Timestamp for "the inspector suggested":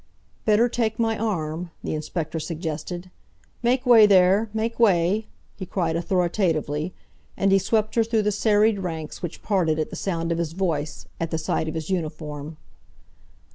1.83-3.11